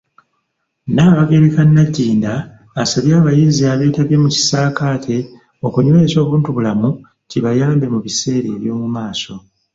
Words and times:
Nnaabagereka 0.87 1.59
Nagginda 1.75 2.33
asabye 2.81 3.11
abayizi 3.19 3.61
abeetabye 3.73 4.15
mu 4.23 4.29
kisaakaate 4.35 5.17
okunyweza 5.67 6.15
obuntubulamu, 6.25 6.89
kibayambe 7.29 7.85
mu 7.93 7.99
biseera 8.05 8.49
byomumaaso. 8.61 9.33